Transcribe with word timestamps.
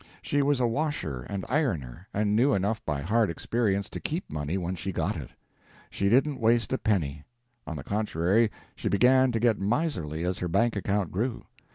She 0.23 0.41
was 0.41 0.59
a 0.59 0.65
washer 0.65 1.27
and 1.29 1.45
ironer, 1.47 2.07
and 2.11 2.35
knew 2.35 2.55
enough 2.55 2.83
by 2.85 3.01
hard 3.03 3.29
experience 3.29 3.87
to 3.89 3.99
keep 3.99 4.31
money 4.31 4.57
when 4.57 4.73
she 4.75 4.91
got 4.91 5.15
it. 5.15 5.29
She 5.91 6.09
didn't 6.09 6.39
waste 6.41 6.73
a 6.73 6.79
penny. 6.79 7.23
On 7.67 7.75
the 7.75 7.83
contrary, 7.83 8.49
she 8.75 8.89
began 8.89 9.31
to 9.31 9.39
get 9.39 9.59
miserly 9.59 10.23
as 10.23 10.39
her 10.39 10.47
bank 10.47 10.75
account 10.75 11.11
grew. 11.11 11.43